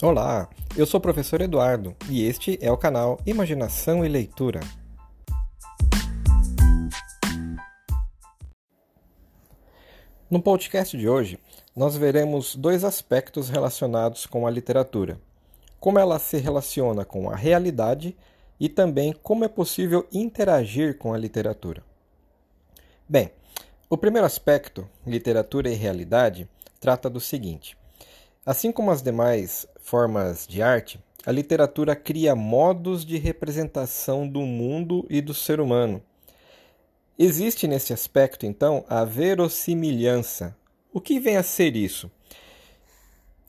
[0.00, 4.60] Olá, eu sou o professor Eduardo e este é o canal Imaginação e Leitura.
[10.30, 11.36] No podcast de hoje,
[11.74, 15.20] nós veremos dois aspectos relacionados com a literatura:
[15.80, 18.16] como ela se relaciona com a realidade
[18.60, 21.82] e também como é possível interagir com a literatura.
[23.08, 23.32] Bem,
[23.90, 27.76] o primeiro aspecto, literatura e realidade, trata do seguinte:
[28.48, 35.04] Assim como as demais formas de arte, a literatura cria modos de representação do mundo
[35.10, 36.02] e do ser humano.
[37.18, 40.56] Existe nesse aspecto, então, a verossimilhança.
[40.90, 42.10] O que vem a ser isso?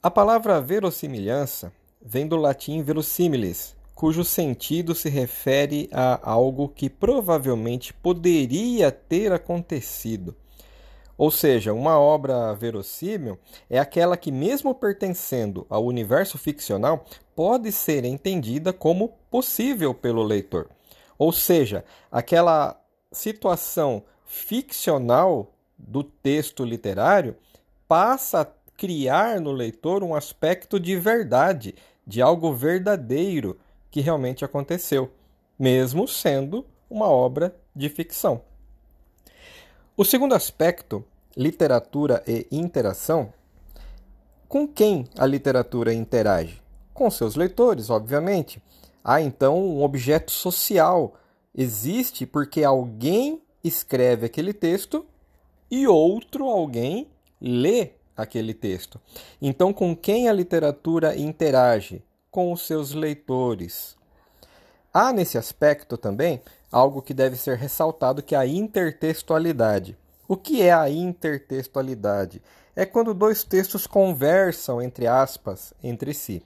[0.03, 7.93] A palavra verossimilhança vem do latim verossimilis, cujo sentido se refere a algo que provavelmente
[7.93, 10.35] poderia ter acontecido.
[11.19, 13.37] Ou seja, uma obra verossímil
[13.69, 17.03] é aquela que, mesmo pertencendo ao universo ficcional,
[17.35, 20.69] pode ser entendida como possível pelo leitor.
[21.17, 22.81] Ou seja, aquela
[23.11, 27.35] situação ficcional do texto literário
[27.85, 28.47] passa a
[28.77, 31.75] criar no leitor um aspecto de verdade,
[32.07, 33.59] de algo verdadeiro
[33.91, 35.11] que realmente aconteceu,
[35.59, 38.41] mesmo sendo uma obra de ficção.
[39.99, 41.03] O segundo aspecto,
[41.35, 43.33] literatura e interação,
[44.49, 46.59] com quem a literatura interage?
[46.91, 48.59] Com seus leitores, obviamente.
[49.03, 51.13] Há então um objeto social.
[51.55, 55.05] Existe porque alguém escreve aquele texto
[55.69, 57.07] e outro alguém
[57.39, 58.99] lê aquele texto.
[59.39, 62.03] Então, com quem a literatura interage?
[62.31, 63.95] Com os seus leitores.
[64.91, 66.41] Há nesse aspecto também
[66.71, 69.95] algo que deve ser ressaltado que é a intertextualidade.
[70.29, 72.39] O que é a intertextualidade?
[72.75, 76.43] É quando dois textos conversam entre aspas entre si.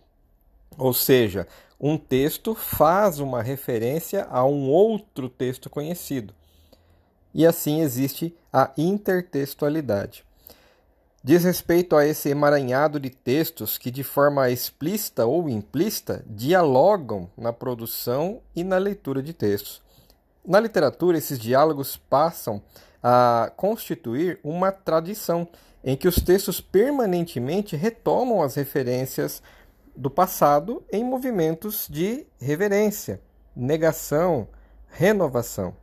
[0.78, 1.46] Ou seja,
[1.78, 6.34] um texto faz uma referência a um outro texto conhecido.
[7.34, 10.24] E assim existe a intertextualidade.
[11.22, 17.52] Diz respeito a esse emaranhado de textos que, de forma explícita ou implícita, dialogam na
[17.52, 19.82] produção e na leitura de textos.
[20.46, 22.62] Na literatura, esses diálogos passam
[23.04, 25.48] a constituir uma tradição
[25.84, 29.44] em que os textos permanentemente retomam as referências
[29.96, 33.20] do passado em movimentos de reverência,
[33.56, 34.48] negação,
[34.88, 35.76] renovação.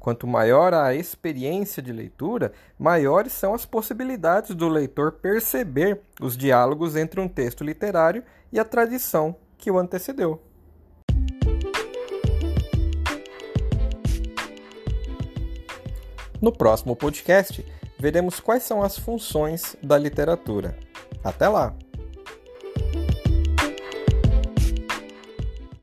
[0.00, 6.96] Quanto maior a experiência de leitura, maiores são as possibilidades do leitor perceber os diálogos
[6.96, 10.42] entre um texto literário e a tradição que o antecedeu.
[16.40, 17.64] No próximo podcast,
[17.98, 20.76] veremos quais são as funções da literatura.
[21.22, 21.74] Até lá!